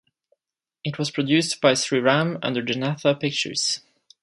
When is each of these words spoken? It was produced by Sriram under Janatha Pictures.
It 0.83 0.97
was 0.97 1.11
produced 1.11 1.61
by 1.61 1.73
Sriram 1.73 2.39
under 2.41 2.63
Janatha 2.63 3.19
Pictures. 3.19 3.81